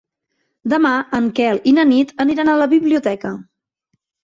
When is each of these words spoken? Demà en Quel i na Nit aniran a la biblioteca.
Demà 0.71 0.93
en 1.17 1.27
Quel 1.41 1.61
i 1.73 1.75
na 1.79 1.85
Nit 1.91 2.15
aniran 2.27 2.51
a 2.51 2.57
la 2.65 2.69
biblioteca. 2.75 3.37